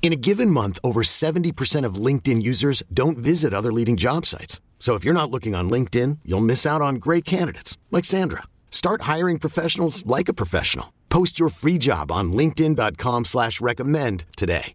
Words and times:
In 0.00 0.12
a 0.12 0.16
given 0.16 0.50
month, 0.50 0.78
over 0.82 1.02
70% 1.02 1.84
of 1.84 1.96
LinkedIn 1.96 2.40
users 2.42 2.82
don't 2.94 3.18
visit 3.18 3.52
other 3.52 3.72
leading 3.72 3.98
job 3.98 4.24
sites. 4.24 4.62
So 4.78 4.94
if 4.94 5.04
you're 5.04 5.12
not 5.12 5.30
looking 5.30 5.54
on 5.54 5.68
LinkedIn, 5.68 6.20
you'll 6.24 6.40
miss 6.40 6.64
out 6.64 6.80
on 6.80 6.94
great 6.94 7.26
candidates 7.26 7.76
like 7.90 8.06
Sandra. 8.06 8.44
Start 8.70 9.02
hiring 9.02 9.38
professionals 9.38 10.06
like 10.06 10.30
a 10.30 10.32
professional. 10.32 10.94
Post 11.10 11.38
your 11.38 11.50
free 11.50 11.76
job 11.78 12.10
on 12.10 12.32
LinkedIn.com 12.32 13.26
slash 13.26 13.60
recommend 13.60 14.24
today. 14.36 14.72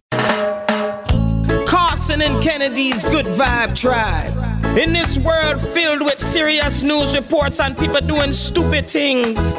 Karson 1.66 2.20
and 2.22 2.42
Kennedy's 2.42 3.04
Good 3.04 3.26
Vibe 3.26 3.74
Tribe. 3.74 4.76
In 4.76 4.92
this 4.92 5.16
world 5.18 5.60
filled 5.72 6.02
with 6.02 6.20
serious 6.20 6.82
news 6.82 7.16
reports 7.16 7.60
and 7.60 7.78
people 7.78 8.00
doing 8.00 8.32
stupid 8.32 8.86
things, 8.86 9.56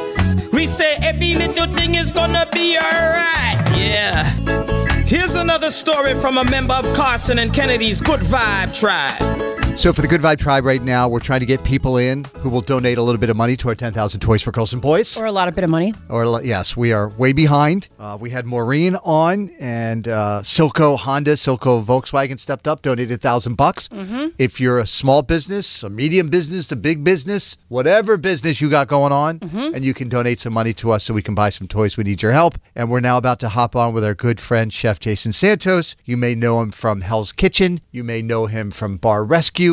we 0.52 0.67
say 0.67 0.95
every 1.02 1.33
little 1.33 1.67
thing 1.75 1.95
is 1.95 2.11
gonna 2.11 2.45
be 2.53 2.77
alright. 2.77 3.77
Yeah. 3.77 4.64
Here's 5.16 5.35
another 5.35 5.71
story 5.71 6.13
from 6.16 6.38
a 6.38 6.44
member 6.44 6.73
of 6.73 6.83
Karson 6.88 7.41
and 7.41 7.53
Kennedy's 7.53 8.02
Good 8.02 8.19
Vibe 8.19 8.77
Tribe. 8.77 9.44
So 9.77 9.91
for 9.93 10.01
the 10.01 10.07
Good 10.07 10.21
Vibe 10.21 10.39
Tribe 10.39 10.63
right 10.63 10.81
now, 10.81 11.07
we're 11.07 11.19
trying 11.19 11.41
to 11.41 11.45
get 11.45 11.61
people 11.63 11.97
in 11.97 12.23
who 12.39 12.49
will 12.49 12.61
donate 12.61 12.97
a 12.97 13.01
little 13.03 13.19
bit 13.19 13.29
of 13.29 13.35
money 13.35 13.55
to 13.57 13.67
our 13.67 13.75
10,000 13.75 14.19
Toys 14.19 14.41
for 14.41 14.51
Girls 14.51 14.71
and 14.73 14.81
Boys. 14.81 15.15
Or 15.19 15.25
a 15.25 15.31
lot 15.31 15.47
of 15.47 15.53
bit 15.53 15.63
of 15.65 15.69
money. 15.69 15.93
Or 16.09 16.41
yes, 16.43 16.75
we 16.77 16.91
are 16.93 17.09
way 17.09 17.33
behind. 17.33 17.89
Uh, 17.99 18.17
we 18.19 18.29
had 18.31 18.45
Maureen 18.47 18.95
on, 19.03 19.51
and 19.59 20.07
uh, 20.07 20.41
Silko 20.43 20.97
Honda, 20.97 21.33
Silko 21.33 21.83
Volkswagen 21.85 22.39
stepped 22.39 22.67
up, 22.69 22.81
donated 22.81 23.11
a 23.11 23.17
thousand 23.17 23.55
bucks. 23.55 23.89
If 24.39 24.59
you're 24.61 24.79
a 24.79 24.87
small 24.87 25.21
business, 25.21 25.83
a 25.83 25.89
medium 25.89 26.29
business, 26.29 26.71
a 26.71 26.75
big 26.77 27.03
business, 27.03 27.57
whatever 27.67 28.15
business 28.17 28.61
you 28.61 28.69
got 28.69 28.87
going 28.87 29.11
on, 29.11 29.39
and 29.53 29.83
you 29.85 29.93
can 29.93 30.07
donate 30.09 30.39
some 30.39 30.53
money 30.53 30.73
to 30.75 30.91
us 30.93 31.03
so 31.03 31.13
we 31.13 31.21
can 31.21 31.35
buy 31.35 31.49
some 31.49 31.67
toys. 31.67 31.95
We 31.97 32.05
need 32.05 32.21
your 32.23 32.31
help. 32.31 32.57
And 32.75 32.89
we're 32.89 33.01
now 33.01 33.17
about 33.17 33.39
to 33.41 33.49
hop 33.49 33.75
on 33.75 33.93
with 33.93 34.03
our 34.05 34.15
good 34.15 34.39
friend 34.39 34.71
Chef 34.73 34.99
Jason 34.99 35.31
Santos. 35.33 35.95
You 36.05 36.15
may 36.17 36.33
know 36.33 36.61
him 36.61 36.71
from 36.71 37.01
Hell's 37.01 37.33
Kitchen. 37.33 37.81
You 37.91 38.03
may 38.05 38.21
know 38.21 38.45
him 38.47 38.71
from 38.71 38.97
Bar 38.97 39.25
Rescue, 39.25 39.64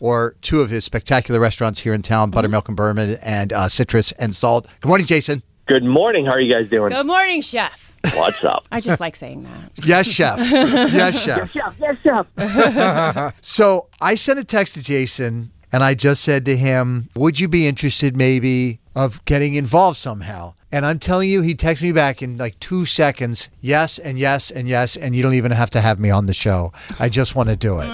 or 0.00 0.36
two 0.42 0.60
of 0.60 0.70
his 0.70 0.84
spectacular 0.84 1.40
restaurants 1.40 1.80
here 1.80 1.94
in 1.94 2.02
town, 2.02 2.30
Buttermilk 2.30 2.68
and 2.68 2.76
Bourbon 2.76 3.16
and 3.22 3.52
uh, 3.52 3.68
Citrus 3.68 4.12
and 4.12 4.34
Salt. 4.34 4.66
Good 4.80 4.88
morning, 4.88 5.06
Jason. 5.06 5.42
Good 5.66 5.84
morning. 5.84 6.26
How 6.26 6.32
are 6.32 6.40
you 6.40 6.52
guys 6.52 6.68
doing? 6.68 6.90
Good 6.90 7.06
morning, 7.06 7.40
chef. 7.40 7.94
What's 8.14 8.44
up? 8.44 8.68
I 8.72 8.80
just 8.80 9.00
like 9.00 9.16
saying 9.16 9.42
that. 9.44 9.84
Yes, 9.86 10.06
chef. 10.06 10.38
Yes, 10.38 11.20
chef. 11.22 11.54
yes, 11.54 11.74
chef. 11.74 11.74
yes, 11.80 11.96
chef. 12.36 13.34
So 13.42 13.88
I 14.00 14.14
sent 14.14 14.38
a 14.38 14.44
text 14.44 14.74
to 14.74 14.82
Jason 14.82 15.50
and 15.72 15.82
I 15.82 15.94
just 15.94 16.22
said 16.22 16.44
to 16.44 16.56
him, 16.56 17.08
Would 17.16 17.40
you 17.40 17.48
be 17.48 17.66
interested 17.66 18.16
maybe 18.16 18.80
of 18.94 19.24
getting 19.24 19.54
involved 19.54 19.96
somehow? 19.98 20.54
And 20.72 20.84
I'm 20.86 20.98
telling 20.98 21.30
you, 21.30 21.42
he 21.42 21.54
texted 21.54 21.82
me 21.82 21.92
back 21.92 22.22
in 22.22 22.36
like 22.36 22.58
two 22.60 22.84
seconds, 22.84 23.50
yes, 23.60 23.98
and 23.98 24.18
yes, 24.18 24.50
and 24.50 24.68
yes, 24.68 24.96
and 24.96 25.14
you 25.16 25.22
don't 25.22 25.34
even 25.34 25.52
have 25.52 25.70
to 25.70 25.80
have 25.80 25.98
me 25.98 26.10
on 26.10 26.26
the 26.26 26.34
show. 26.34 26.72
I 26.98 27.08
just 27.08 27.34
want 27.34 27.48
to 27.48 27.56
do 27.56 27.78
it. 27.80 27.86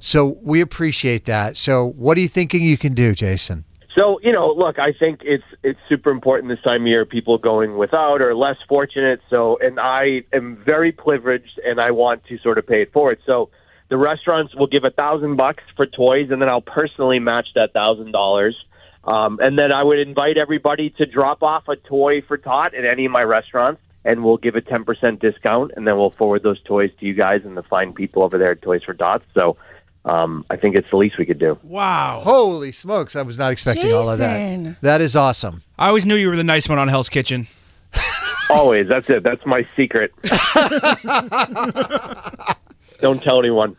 So 0.00 0.38
we 0.42 0.60
appreciate 0.60 1.24
that. 1.26 1.56
So 1.56 1.86
what 1.86 2.16
are 2.16 2.20
you 2.20 2.28
thinking 2.28 2.62
you 2.62 2.78
can 2.78 2.94
do, 2.94 3.14
Jason? 3.14 3.64
So 3.96 4.20
you 4.22 4.32
know, 4.32 4.52
look, 4.52 4.78
I 4.78 4.92
think 4.92 5.22
it's 5.24 5.44
it's 5.64 5.80
super 5.88 6.10
important 6.10 6.50
this 6.50 6.62
time 6.62 6.82
of 6.82 6.86
year. 6.86 7.04
People 7.04 7.36
going 7.36 7.76
without 7.76 8.22
or 8.22 8.34
less 8.34 8.56
fortunate. 8.68 9.20
So, 9.28 9.58
and 9.60 9.80
I 9.80 10.22
am 10.32 10.62
very 10.64 10.92
privileged, 10.92 11.58
and 11.64 11.80
I 11.80 11.90
want 11.90 12.24
to 12.26 12.38
sort 12.38 12.58
of 12.58 12.66
pay 12.66 12.82
it 12.82 12.92
forward. 12.92 13.18
So, 13.26 13.50
the 13.88 13.96
restaurants 13.96 14.54
will 14.54 14.68
give 14.68 14.84
a 14.84 14.90
thousand 14.90 15.36
bucks 15.36 15.64
for 15.74 15.84
toys, 15.84 16.30
and 16.30 16.40
then 16.40 16.48
I'll 16.48 16.60
personally 16.60 17.18
match 17.18 17.48
that 17.56 17.72
thousand 17.72 18.12
dollars. 18.12 18.56
Um, 19.02 19.40
and 19.42 19.58
then 19.58 19.72
I 19.72 19.82
would 19.82 19.98
invite 19.98 20.36
everybody 20.36 20.90
to 20.90 21.06
drop 21.06 21.42
off 21.42 21.66
a 21.66 21.74
toy 21.74 22.20
for 22.20 22.36
Tot 22.36 22.74
at 22.74 22.84
any 22.84 23.06
of 23.06 23.10
my 23.10 23.22
restaurants, 23.22 23.80
and 24.04 24.22
we'll 24.22 24.36
give 24.36 24.54
a 24.54 24.60
ten 24.60 24.84
percent 24.84 25.20
discount, 25.20 25.72
and 25.76 25.88
then 25.88 25.96
we'll 25.96 26.10
forward 26.10 26.44
those 26.44 26.62
toys 26.62 26.90
to 27.00 27.06
you 27.06 27.14
guys 27.14 27.40
and 27.44 27.56
the 27.56 27.64
fine 27.64 27.92
people 27.94 28.22
over 28.22 28.38
there 28.38 28.52
at 28.52 28.62
Toys 28.62 28.84
for 28.84 28.94
Tots. 28.94 29.24
So. 29.36 29.56
Um, 30.08 30.44
I 30.48 30.56
think 30.56 30.74
it's 30.74 30.88
the 30.90 30.96
least 30.96 31.18
we 31.18 31.26
could 31.26 31.38
do. 31.38 31.58
Wow. 31.62 32.22
Holy 32.24 32.72
smokes, 32.72 33.14
I 33.14 33.22
was 33.22 33.36
not 33.36 33.52
expecting 33.52 33.92
all 33.92 34.08
of 34.08 34.18
that. 34.18 34.80
That 34.80 35.00
is 35.02 35.14
awesome. 35.14 35.62
I 35.78 35.88
always 35.88 36.06
knew 36.06 36.14
you 36.16 36.30
were 36.30 36.36
the 36.36 36.44
nice 36.44 36.68
one 36.68 36.78
on 36.78 36.88
Hell's 36.88 37.10
Kitchen. 37.10 37.46
Always. 38.50 38.88
That's 38.88 39.08
it. 39.10 39.22
That's 39.22 39.44
my 39.44 39.66
secret. 39.76 40.12
Don't 43.00 43.22
tell 43.22 43.38
anyone. 43.38 43.76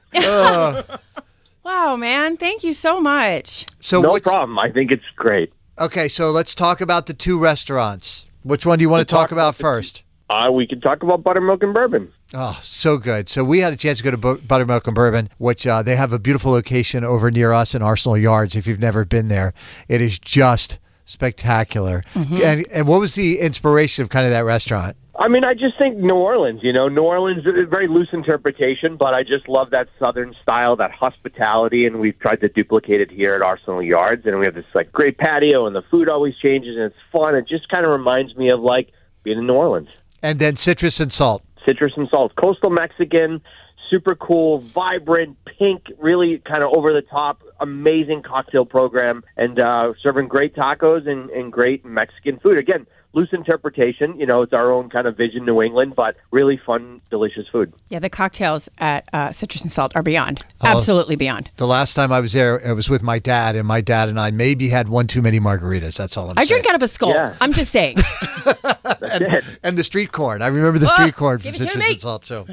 Wow, 1.63 1.95
man. 1.97 2.37
Thank 2.37 2.63
you 2.63 2.73
so 2.73 3.01
much. 3.01 3.65
So 3.79 4.01
no 4.01 4.11
what's, 4.11 4.29
problem. 4.29 4.59
I 4.59 4.71
think 4.71 4.91
it's 4.91 5.03
great. 5.15 5.51
Okay, 5.79 6.07
so 6.07 6.29
let's 6.31 6.53
talk 6.53 6.81
about 6.81 7.07
the 7.07 7.13
two 7.13 7.39
restaurants. 7.39 8.25
Which 8.43 8.65
one 8.65 8.79
do 8.79 8.83
you 8.83 8.89
want 8.89 9.01
to 9.01 9.05
talk 9.05 9.29
talk 9.29 9.31
about 9.31 9.41
about 9.41 9.57
the- 9.57 9.63
first? 9.63 10.03
Uh, 10.29 10.51
we 10.51 10.67
can 10.67 10.79
talk 10.79 11.01
about 11.01 11.23
buttermilk 11.23 11.63
and 11.63 11.73
bourbon. 11.73 12.11
Oh, 12.33 12.59
so 12.61 12.97
good. 12.97 13.29
So 13.29 13.43
we 13.43 13.59
had 13.59 13.73
a 13.73 13.77
chance 13.77 13.97
to 13.97 14.03
go 14.03 14.11
to 14.11 14.17
Bu- 14.17 14.37
Buttermilk 14.41 14.85
and 14.85 14.95
Bourbon, 14.95 15.29
which 15.39 15.65
uh, 15.65 15.81
they 15.81 15.95
have 15.95 16.13
a 16.13 16.19
beautiful 16.19 16.51
location 16.51 17.03
over 17.03 17.31
near 17.31 17.51
us 17.51 17.73
in 17.73 17.81
Arsenal 17.81 18.17
Yards. 18.17 18.55
If 18.55 18.67
you've 18.67 18.79
never 18.79 19.05
been 19.05 19.29
there, 19.29 19.53
it 19.87 20.01
is 20.01 20.19
just 20.19 20.77
spectacular. 21.05 22.03
And 22.13 22.67
and 22.71 22.87
what 22.87 22.99
was 22.99 23.15
the 23.15 23.39
inspiration 23.39 24.03
of 24.03 24.09
kind 24.09 24.25
of 24.25 24.31
that 24.31 24.45
restaurant? 24.45 24.95
I 25.15 25.27
mean, 25.27 25.43
I 25.43 25.53
just 25.53 25.77
think 25.77 25.97
New 25.97 26.15
Orleans. 26.15 26.61
You 26.63 26.71
know, 26.71 26.87
New 26.87 27.01
Orleans 27.01 27.45
is 27.45 27.53
a 27.57 27.65
very 27.65 27.87
loose 27.89 28.07
interpretation, 28.13 28.95
but 28.95 29.13
I 29.13 29.23
just 29.23 29.49
love 29.49 29.71
that 29.71 29.89
Southern 29.99 30.33
style, 30.41 30.77
that 30.77 30.91
hospitality, 30.91 31.85
and 31.85 31.99
we've 31.99 32.17
tried 32.19 32.39
to 32.41 32.47
duplicate 32.47 33.01
it 33.01 33.11
here 33.11 33.33
at 33.33 33.41
Arsenal 33.41 33.81
Yards. 33.83 34.25
And 34.25 34.39
we 34.39 34.45
have 34.45 34.55
this 34.55 34.65
like 34.73 34.91
great 34.93 35.17
patio, 35.17 35.65
and 35.65 35.75
the 35.75 35.81
food 35.91 36.07
always 36.07 36.35
changes, 36.37 36.75
and 36.75 36.85
it's 36.85 36.95
fun. 37.11 37.35
It 37.35 37.47
just 37.47 37.67
kind 37.69 37.85
of 37.85 37.91
reminds 37.91 38.35
me 38.35 38.49
of 38.49 38.61
like 38.61 38.93
being 39.23 39.39
in 39.39 39.47
New 39.47 39.55
Orleans. 39.55 39.89
And 40.21 40.39
then 40.39 40.55
citrus 40.55 40.99
and 40.99 41.11
salt. 41.11 41.43
citrus 41.65 41.93
and 41.97 42.07
salt, 42.09 42.35
coastal 42.35 42.69
Mexican, 42.69 43.41
super 43.89 44.15
cool, 44.15 44.59
vibrant, 44.59 45.37
pink, 45.45 45.91
really 45.97 46.39
kind 46.39 46.63
of 46.63 46.71
over 46.75 46.93
the 46.93 47.01
top, 47.01 47.43
amazing 47.59 48.21
cocktail 48.21 48.65
program, 48.65 49.23
and 49.37 49.59
uh, 49.59 49.93
serving 50.01 50.27
great 50.27 50.55
tacos 50.55 51.07
and, 51.07 51.29
and 51.31 51.51
great 51.51 51.85
Mexican 51.85 52.39
food. 52.39 52.57
Again, 52.57 52.85
loose 53.13 53.29
interpretation. 53.31 54.19
You 54.19 54.25
know, 54.25 54.41
it's 54.43 54.53
our 54.53 54.71
own 54.71 54.89
kind 54.89 55.07
of 55.07 55.17
vision, 55.17 55.45
New 55.45 55.61
England, 55.61 55.93
but 55.95 56.15
really 56.31 56.57
fun, 56.65 57.01
delicious 57.09 57.47
food. 57.51 57.73
Yeah, 57.89 57.99
the 57.99 58.09
cocktails 58.09 58.69
at 58.77 59.09
uh, 59.13 59.31
Citrus 59.31 59.63
and 59.63 59.71
Salt 59.71 59.95
are 59.95 60.03
beyond. 60.03 60.43
Absolutely 60.63 61.15
beyond. 61.15 61.49
The 61.57 61.67
last 61.67 61.93
time 61.95 62.11
I 62.11 62.19
was 62.19 62.33
there, 62.33 62.59
it 62.59 62.73
was 62.73 62.89
with 62.89 63.01
my 63.03 63.19
dad, 63.19 63.55
and 63.55 63.67
my 63.67 63.81
dad 63.81 64.09
and 64.09 64.19
I 64.19 64.31
maybe 64.31 64.69
had 64.69 64.89
one 64.89 65.07
too 65.07 65.21
many 65.21 65.39
margaritas. 65.39 65.97
That's 65.97 66.15
all 66.17 66.29
I'm 66.29 66.37
I 66.37 66.43
saying. 66.43 66.59
I 66.59 66.61
drink 66.61 66.65
out 66.69 66.75
of 66.75 66.83
a 66.83 66.87
skull. 66.87 67.11
Yeah. 67.13 67.35
I'm 67.41 67.53
just 67.53 67.71
saying. 67.71 67.97
That's 68.83 69.01
it. 69.21 69.43
and 69.63 69.77
the 69.77 69.83
street 69.83 70.11
corn. 70.11 70.41
I 70.41 70.47
remember 70.47 70.79
the 70.79 70.89
Oh, 70.89 70.93
street 70.93 71.15
corn 71.15 71.39
from 71.39 71.43
give 71.51 71.55
it 71.55 71.57
to 71.59 71.63
citrus 71.71 71.89
and 71.89 71.99
salt 71.99 72.23
too. 72.23 72.45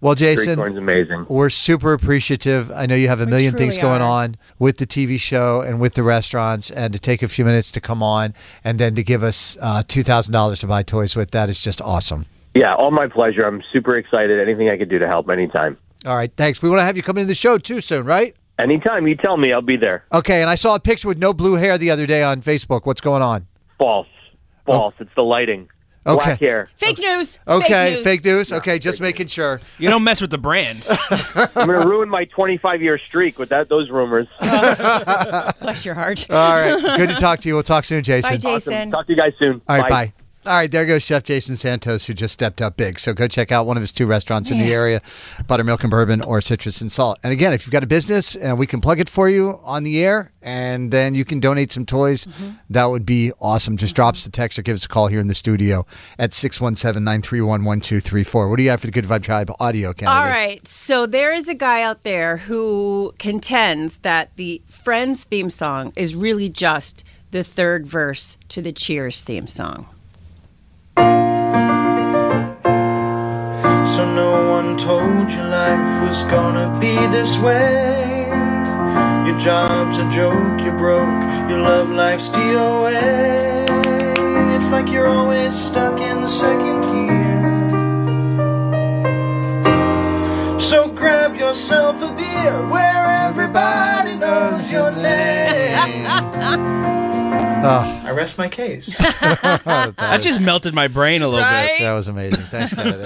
Well, 0.00 0.14
Jason, 0.14 0.34
Street 0.36 0.44
Jason, 0.44 0.56
corn's 0.56 0.78
amazing. 0.78 1.26
We're 1.28 1.50
super 1.50 1.92
appreciative. 1.92 2.70
I 2.70 2.86
know 2.86 2.94
you 2.94 3.08
have 3.08 3.20
a 3.20 3.26
million 3.26 3.56
things 3.56 3.76
going 3.78 4.00
are. 4.02 4.24
on 4.24 4.36
with 4.58 4.78
the 4.78 4.86
TV 4.86 5.18
show 5.20 5.60
and 5.60 5.80
with 5.80 5.94
the 5.94 6.02
restaurants, 6.02 6.70
and 6.70 6.92
to 6.92 6.98
take 6.98 7.22
a 7.22 7.28
few 7.28 7.44
minutes 7.44 7.70
to 7.72 7.80
come 7.80 8.02
on 8.02 8.34
and 8.62 8.78
then 8.78 8.94
to 8.94 9.02
give 9.02 9.22
us 9.22 9.56
uh, 9.60 9.82
two 9.94 10.02
thousand 10.02 10.32
dollars 10.32 10.58
to 10.60 10.66
buy 10.66 10.82
toys 10.82 11.14
with. 11.14 11.30
That 11.30 11.48
is 11.48 11.60
just 11.60 11.80
awesome. 11.80 12.26
Yeah, 12.54 12.74
all 12.74 12.90
my 12.90 13.06
pleasure. 13.06 13.44
I'm 13.46 13.62
super 13.72 13.96
excited. 13.96 14.40
Anything 14.40 14.68
I 14.68 14.76
could 14.76 14.90
do 14.90 14.98
to 14.98 15.06
help 15.06 15.30
anytime. 15.30 15.78
All 16.04 16.16
right, 16.16 16.32
thanks. 16.36 16.60
We 16.60 16.68
want 16.68 16.80
to 16.80 16.84
have 16.84 16.96
you 16.96 17.02
come 17.02 17.16
into 17.16 17.28
the 17.28 17.34
show 17.34 17.58
too 17.58 17.80
soon, 17.80 18.04
right? 18.04 18.36
Anytime 18.58 19.06
you 19.08 19.16
tell 19.16 19.36
me, 19.36 19.52
I'll 19.52 19.62
be 19.62 19.76
there. 19.76 20.04
Okay. 20.12 20.40
And 20.40 20.50
I 20.50 20.54
saw 20.54 20.74
a 20.74 20.80
picture 20.80 21.08
with 21.08 21.18
no 21.18 21.32
blue 21.32 21.54
hair 21.54 21.78
the 21.78 21.90
other 21.90 22.06
day 22.06 22.22
on 22.22 22.42
Facebook. 22.42 22.86
What's 22.86 23.00
going 23.00 23.22
on? 23.22 23.46
False. 23.78 24.06
Oh. 24.66 24.76
False. 24.76 24.94
It's 24.98 25.10
the 25.16 25.22
lighting. 25.22 25.68
Okay. 26.06 26.24
Black 26.24 26.40
hair. 26.40 26.68
Fake 26.76 26.98
news. 26.98 27.38
Okay, 27.48 27.94
Fake 27.94 28.04
fake 28.04 28.24
news. 28.24 28.50
news. 28.50 28.58
Okay, 28.60 28.78
just 28.78 29.00
making 29.00 29.28
sure. 29.28 29.60
You 29.78 29.88
don't 29.88 30.04
mess 30.04 30.20
with 30.20 30.30
the 30.30 30.38
brand. 30.38 30.86
I'm 31.10 31.66
going 31.66 31.80
to 31.80 31.88
ruin 31.88 32.08
my 32.08 32.24
25 32.26 32.82
year 32.82 32.98
streak 32.98 33.38
with 33.38 33.48
that 33.50 33.68
those 33.68 33.90
rumors. 33.90 34.26
Oh, 34.40 35.50
bless 35.60 35.84
your 35.84 35.94
heart. 35.94 36.26
All 36.30 36.36
right, 36.36 36.96
good 36.98 37.08
to 37.08 37.14
talk 37.20 37.40
to 37.40 37.48
you. 37.48 37.54
We'll 37.54 37.62
talk 37.62 37.84
soon, 37.84 38.02
Jason. 38.02 38.32
Bye, 38.32 38.36
Jason. 38.36 38.90
Talk 38.90 39.06
to 39.06 39.12
you 39.12 39.18
guys 39.18 39.32
soon. 39.38 39.60
All 39.68 39.78
right, 39.78 39.88
bye. 39.88 40.12
All 40.46 40.52
right, 40.52 40.70
there 40.70 40.84
goes 40.84 41.02
Chef 41.02 41.22
Jason 41.22 41.56
Santos, 41.56 42.04
who 42.04 42.12
just 42.12 42.34
stepped 42.34 42.60
up 42.60 42.76
big. 42.76 43.00
So 43.00 43.14
go 43.14 43.26
check 43.26 43.50
out 43.50 43.66
one 43.66 43.78
of 43.78 43.80
his 43.80 43.92
two 43.92 44.06
restaurants 44.06 44.50
in 44.50 44.58
the 44.58 44.74
area, 44.74 45.00
Buttermilk 45.46 45.82
and 45.84 45.90
Bourbon 45.90 46.20
or 46.20 46.42
Citrus 46.42 46.82
and 46.82 46.92
Salt. 46.92 47.18
And 47.22 47.32
again, 47.32 47.54
if 47.54 47.64
you've 47.64 47.72
got 47.72 47.82
a 47.82 47.86
business 47.86 48.36
and 48.36 48.58
we 48.58 48.66
can 48.66 48.82
plug 48.82 49.00
it 49.00 49.08
for 49.08 49.30
you 49.30 49.58
on 49.64 49.84
the 49.84 50.04
air 50.04 50.32
and 50.42 50.90
then 50.90 51.14
you 51.14 51.24
can 51.24 51.40
donate 51.40 51.72
some 51.72 51.86
toys, 51.86 52.26
mm-hmm. 52.26 52.50
that 52.68 52.84
would 52.84 53.06
be 53.06 53.32
awesome. 53.40 53.78
Just 53.78 53.96
drop 53.96 54.16
us 54.16 54.26
a 54.26 54.30
text 54.30 54.58
or 54.58 54.62
give 54.62 54.76
us 54.76 54.84
a 54.84 54.88
call 54.88 55.06
here 55.08 55.18
in 55.18 55.28
the 55.28 55.34
studio 55.34 55.86
at 56.18 56.34
617 56.34 57.02
931 57.02 57.64
1234. 57.64 58.48
What 58.50 58.56
do 58.56 58.62
you 58.64 58.70
have 58.70 58.80
for 58.80 58.86
the 58.86 58.92
Good 58.92 59.06
Vibe 59.06 59.22
Tribe 59.22 59.50
audio, 59.60 59.94
Kennedy? 59.94 60.14
All 60.14 60.26
right. 60.26 60.66
So 60.68 61.06
there 61.06 61.32
is 61.32 61.48
a 61.48 61.54
guy 61.54 61.80
out 61.80 62.02
there 62.02 62.36
who 62.36 63.14
contends 63.18 63.96
that 63.98 64.36
the 64.36 64.60
Friends 64.68 65.24
theme 65.24 65.48
song 65.48 65.94
is 65.96 66.14
really 66.14 66.50
just 66.50 67.02
the 67.30 67.42
third 67.42 67.86
verse 67.86 68.36
to 68.48 68.60
the 68.60 68.72
Cheers 68.72 69.22
theme 69.22 69.46
song. 69.46 69.88
So 73.94 74.02
no 74.12 74.50
one 74.50 74.76
told 74.76 75.30
you 75.30 75.42
life 75.42 76.02
was 76.02 76.22
gonna 76.24 76.78
be 76.80 76.94
this 77.08 77.36
way. 77.38 78.26
Your 79.26 79.38
job's 79.38 79.98
a 79.98 80.08
joke, 80.10 80.60
you're 80.60 80.76
broke, 80.76 81.48
your 81.48 81.58
love 81.58 81.90
life's 81.90 82.28
DOA. 82.28 83.66
It's 84.56 84.70
like 84.70 84.88
you're 84.88 85.08
always 85.08 85.54
stuck 85.54 86.00
in 86.00 86.20
the 86.20 86.28
second 86.28 86.80
gear. 86.82 87.34
So 90.60 90.88
grab 90.88 91.36
yourself 91.36 92.00
a 92.02 92.12
beer 92.14 92.66
where 92.68 93.06
everybody 93.28 94.16
knows 94.16 94.70
your 94.72 94.90
name. 94.90 96.06
Oh, 97.64 98.02
I 98.04 98.10
rest 98.10 98.36
my 98.38 98.48
case. 98.48 98.94
That 98.98 100.18
just 100.20 100.40
melted 100.40 100.74
my 100.74 100.88
brain 100.88 101.22
a 101.22 101.28
little 101.28 101.44
Right? 101.44 101.78
that 101.80 101.92
was 101.92 102.08
amazing. 102.08 102.44
Thanks, 102.46 102.74
Kennedy. 102.74 103.02